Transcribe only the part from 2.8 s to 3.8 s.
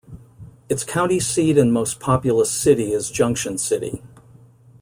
is Junction